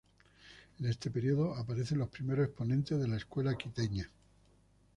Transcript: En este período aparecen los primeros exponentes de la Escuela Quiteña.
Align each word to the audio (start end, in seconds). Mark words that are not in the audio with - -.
En 0.79 0.87
este 0.87 1.11
período 1.11 1.53
aparecen 1.53 1.99
los 1.99 2.09
primeros 2.09 2.47
exponentes 2.47 2.99
de 2.99 3.07
la 3.07 3.17
Escuela 3.17 3.55
Quiteña. 3.55 4.09